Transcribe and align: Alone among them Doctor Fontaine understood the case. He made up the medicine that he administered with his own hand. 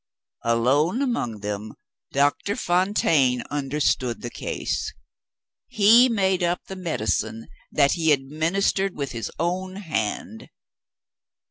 Alone 0.45 1.03
among 1.03 1.41
them 1.41 1.75
Doctor 2.11 2.55
Fontaine 2.55 3.43
understood 3.51 4.23
the 4.23 4.31
case. 4.31 4.91
He 5.67 6.09
made 6.09 6.41
up 6.41 6.61
the 6.65 6.75
medicine 6.75 7.47
that 7.71 7.91
he 7.91 8.11
administered 8.11 8.95
with 8.95 9.11
his 9.11 9.31
own 9.37 9.75
hand. 9.75 10.49